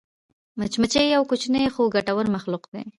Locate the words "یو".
1.09-1.23